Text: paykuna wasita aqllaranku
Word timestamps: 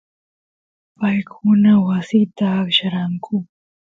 paykuna 0.99 1.71
wasita 1.85 2.45
aqllaranku 2.61 3.35